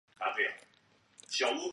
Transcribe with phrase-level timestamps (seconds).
[0.01, 0.01] 神是使用仙术的
[0.35, 1.69] 必要值。